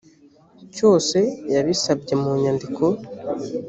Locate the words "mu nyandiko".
2.21-2.83